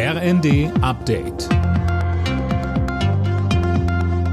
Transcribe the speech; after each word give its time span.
RND 0.00 0.70
Update. 0.80 1.48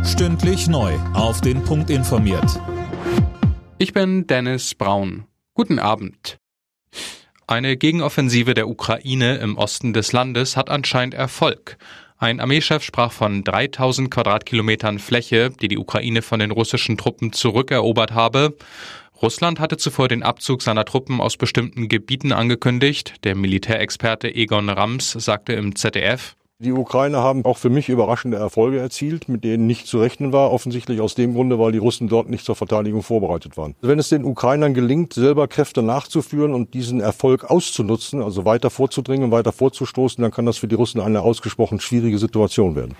Stündlich 0.06 0.68
neu. 0.68 0.94
Auf 1.16 1.42
den 1.42 1.64
Punkt 1.64 1.90
informiert. 1.90 2.62
Ich 3.80 3.92
bin 3.92 4.28
Dennis 4.28 4.76
Braun. 4.76 5.26
Guten 5.56 5.80
Abend. 5.80 6.38
Eine 7.48 7.78
Gegenoffensive 7.78 8.54
der 8.54 8.68
Ukraine 8.68 9.38
im 9.38 9.58
Osten 9.58 9.94
des 9.94 10.12
Landes 10.12 10.56
hat 10.56 10.70
anscheinend 10.70 11.16
Erfolg. 11.16 11.80
Ein 12.20 12.40
Armeechef 12.40 12.84
sprach 12.84 13.12
von 13.12 13.44
3000 13.44 14.12
Quadratkilometern 14.12 15.00
Fläche, 15.00 15.50
die 15.50 15.68
die 15.68 15.80
Ukraine 15.80 16.22
von 16.22 16.40
den 16.40 16.52
russischen 16.52 16.96
Truppen 16.96 17.34
zurückerobert 17.34 18.12
habe. 18.12 18.56
Russland 19.22 19.60
hatte 19.60 19.78
zuvor 19.78 20.08
den 20.08 20.24
Abzug 20.24 20.62
seiner 20.62 20.86
Truppen 20.86 21.22
aus 21.22 21.38
bestimmten 21.38 21.88
Gebieten 21.88 22.32
angekündigt. 22.32 23.16
Der 23.24 23.36
Militärexperte 23.36 24.34
Egon 24.34 24.70
Rams 24.70 25.12
sagte 25.12 25.54
im 25.54 25.76
ZDF, 25.76 26.36
die 26.60 26.72
Ukrainer 26.72 27.18
haben 27.18 27.44
auch 27.44 27.58
für 27.58 27.70
mich 27.70 27.90
überraschende 27.90 28.38
Erfolge 28.38 28.80
erzielt, 28.80 29.28
mit 29.28 29.44
denen 29.44 29.68
nicht 29.68 29.88
zu 29.88 30.00
rechnen 30.00 30.32
war. 30.32 30.54
Offensichtlich 30.54 31.02
aus 31.02 31.14
dem 31.14 31.34
Grunde, 31.34 31.60
weil 31.60 31.74
die 31.74 31.80
Russen 31.80 32.08
dort 32.08 32.30
nicht 32.30 32.46
zur 32.46 32.56
Verteidigung 32.56 33.04
vorbereitet 33.04 33.58
waren. 33.58 33.76
Wenn 33.82 34.00
es 34.00 34.08
den 34.08 34.24
Ukrainern 34.24 34.74
gelingt, 34.74 35.12
selber 35.12 35.50
Kräfte 35.50 35.84
nachzuführen 35.84 36.54
und 36.54 36.74
diesen 36.74 37.02
Erfolg 37.02 37.44
auszunutzen, 37.44 38.24
also 38.24 38.46
weiter 38.46 38.70
vorzudringen, 38.70 39.32
weiter 39.32 39.52
vorzustoßen, 39.52 40.22
dann 40.22 40.32
kann 40.32 40.46
das 40.46 40.58
für 40.58 40.70
die 40.70 40.76
Russen 40.76 41.02
eine 41.02 41.24
ausgesprochen 41.24 41.82
schwierige 41.82 42.18
Situation 42.20 42.78
werden. 42.78 42.96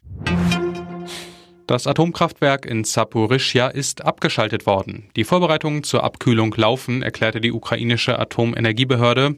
Das 1.68 1.88
Atomkraftwerk 1.88 2.68
in 2.68 2.84
Saporischja 2.84 3.70
ist 3.70 4.06
abgeschaltet 4.06 4.68
worden. 4.68 5.10
Die 5.16 5.24
Vorbereitungen 5.24 5.84
zur 5.84 6.04
Abkühlung 6.04 6.54
laufen, 6.56 7.02
erklärte 7.02 7.42
die 7.42 7.52
ukrainische 7.52 8.20
Atomenergiebehörde. 8.20 9.38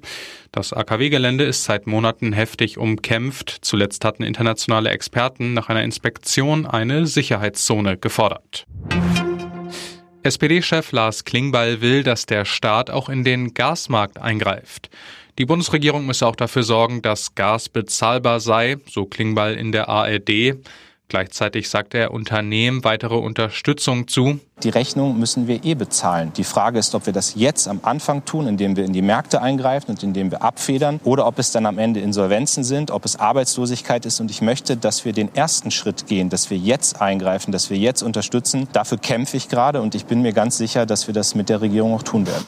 Das 0.51 0.73
AKW-Gelände 0.73 1.45
ist 1.45 1.63
seit 1.63 1.87
Monaten 1.87 2.33
heftig 2.33 2.77
umkämpft. 2.77 3.59
Zuletzt 3.61 4.03
hatten 4.03 4.23
internationale 4.23 4.89
Experten 4.89 5.53
nach 5.53 5.69
einer 5.69 5.83
Inspektion 5.83 6.65
eine 6.65 7.07
Sicherheitszone 7.07 7.97
gefordert. 7.97 8.65
SPD-Chef 10.23 10.91
Lars 10.91 11.23
Klingbeil 11.23 11.79
will, 11.79 12.03
dass 12.03 12.25
der 12.25 12.43
Staat 12.43 12.89
auch 12.89 13.07
in 13.07 13.23
den 13.23 13.53
Gasmarkt 13.53 14.19
eingreift. 14.19 14.89
Die 15.37 15.45
Bundesregierung 15.45 16.05
müsse 16.05 16.27
auch 16.27 16.35
dafür 16.35 16.63
sorgen, 16.63 17.01
dass 17.01 17.35
Gas 17.35 17.69
bezahlbar 17.69 18.41
sei, 18.41 18.77
so 18.89 19.05
Klingbeil 19.05 19.55
in 19.55 19.71
der 19.71 19.87
ARD. 19.87 20.57
Gleichzeitig 21.09 21.69
sagt 21.69 21.93
er 21.93 22.11
Unternehmen 22.11 22.83
weitere 22.83 23.15
Unterstützung 23.15 24.09
zu. 24.09 24.39
Die 24.63 24.69
Rechnung 24.69 25.17
müssen 25.17 25.47
wir 25.47 25.63
eh 25.63 25.73
bezahlen. 25.73 26.33
Die 26.35 26.43
Frage 26.43 26.79
ist, 26.79 26.95
ob 26.95 27.05
wir 27.05 27.13
das 27.13 27.35
jetzt 27.35 27.69
am 27.69 27.79
Anfang 27.83 28.25
tun, 28.25 28.45
indem 28.45 28.75
wir 28.75 28.83
in 28.83 28.91
die 28.91 29.01
Märkte 29.01 29.41
eingreifen 29.41 29.91
und 29.91 30.03
indem 30.03 30.31
wir 30.31 30.41
abfedern, 30.41 30.99
oder 31.05 31.25
ob 31.25 31.39
es 31.39 31.51
dann 31.51 31.65
am 31.65 31.77
Ende 31.77 32.01
Insolvenzen 32.01 32.65
sind, 32.65 32.91
ob 32.91 33.05
es 33.05 33.15
Arbeitslosigkeit 33.15 34.05
ist. 34.05 34.19
Und 34.19 34.31
ich 34.31 34.41
möchte, 34.41 34.75
dass 34.75 35.05
wir 35.05 35.13
den 35.13 35.33
ersten 35.33 35.71
Schritt 35.71 36.07
gehen, 36.07 36.29
dass 36.29 36.49
wir 36.49 36.57
jetzt 36.57 36.99
eingreifen, 37.01 37.53
dass 37.53 37.69
wir 37.69 37.77
jetzt 37.77 38.01
unterstützen. 38.01 38.67
Dafür 38.73 38.97
kämpfe 38.97 39.37
ich 39.37 39.47
gerade 39.47 39.81
und 39.81 39.95
ich 39.95 40.07
bin 40.07 40.21
mir 40.21 40.33
ganz 40.33 40.57
sicher, 40.57 40.85
dass 40.85 41.07
wir 41.07 41.13
das 41.13 41.35
mit 41.35 41.47
der 41.47 41.61
Regierung 41.61 41.93
auch 41.93 42.03
tun 42.03 42.27
werden. 42.27 42.45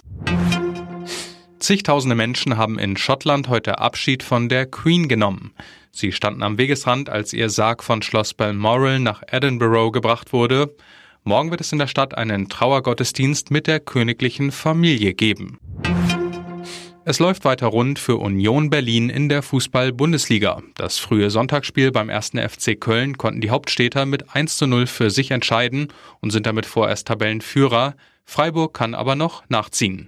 Zigtausende 1.70 2.16
Menschen 2.16 2.58
haben 2.58 2.80
in 2.80 2.98
Schottland 2.98 3.48
heute 3.48 3.78
Abschied 3.78 4.24
von 4.24 4.50
der 4.50 4.66
Queen 4.66 5.08
genommen. 5.08 5.52
Sie 5.92 6.12
standen 6.12 6.42
am 6.42 6.58
Wegesrand, 6.58 7.10
als 7.10 7.32
ihr 7.32 7.52
Sarg 7.52 7.84
von 7.84 8.02
Schloss 8.02 8.34
Balmoral 8.34 8.98
nach 8.98 9.22
Edinburgh 9.28 9.92
gebracht 9.92 10.34
wurde. 10.34 10.76
Morgen 11.24 11.52
wird 11.52 11.62
es 11.62 11.72
in 11.72 11.78
der 11.78 11.86
Stadt 11.86 12.18
einen 12.18 12.50
Trauergottesdienst 12.50 13.52
mit 13.52 13.68
der 13.68 13.80
königlichen 13.80 14.52
Familie 14.52 15.14
geben. 15.14 15.60
Es 17.06 17.20
läuft 17.20 17.46
weiter 17.46 17.68
rund 17.68 18.00
für 18.00 18.18
Union 18.18 18.72
Berlin 18.72 19.12
in 19.12 19.30
der 19.30 19.44
Fußball-Bundesliga. 19.44 20.64
Das 20.74 20.98
frühe 20.98 21.30
Sonntagsspiel 21.30 21.92
beim 21.92 22.10
1. 22.10 22.32
FC 22.32 22.82
Köln 22.82 23.16
konnten 23.20 23.42
die 23.42 23.52
Hauptstädter 23.52 24.08
mit 24.08 24.36
1 24.36 24.58
zu 24.58 24.66
0 24.66 24.88
für 24.88 25.12
sich 25.12 25.30
entscheiden 25.30 25.90
und 26.20 26.32
sind 26.32 26.48
damit 26.48 26.66
vorerst 26.66 27.08
Tabellenführer. 27.08 27.94
Freiburg 28.26 28.74
kann 28.74 28.96
aber 28.96 29.14
noch 29.14 29.44
nachziehen. 29.50 30.08